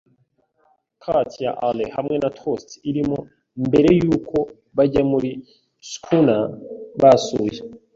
[1.01, 3.17] quart ya ale hamwe na toast irimo,
[3.67, 4.37] mbere yuko
[4.75, 5.29] bajya muri
[5.89, 6.41] schooner
[7.01, 7.59] basuye